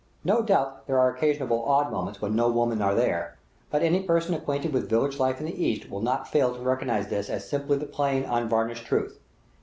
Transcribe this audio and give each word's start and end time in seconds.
No 0.23 0.41
doubt 0.41 0.87
there 0.87 0.97
are 0.97 1.13
occasional 1.13 1.63
odd 1.63 1.91
moments 1.91 2.19
when 2.19 2.35
no 2.35 2.49
women 2.49 2.81
are 2.81 2.95
there, 2.95 3.37
but 3.69 3.83
any 3.83 4.01
person 4.01 4.33
acquainted 4.33 4.73
with 4.73 4.89
village 4.89 5.19
life 5.19 5.39
in 5.39 5.45
the 5.45 5.63
East 5.63 5.91
will 5.91 6.01
not 6.01 6.27
fail 6.27 6.55
to 6.55 6.59
recognize 6.59 7.09
this 7.09 7.29
as 7.29 7.47
simply 7.47 7.77
the 7.77 7.85
plain, 7.85 8.23
unvarnished 8.23 8.87
truth. 8.87 9.19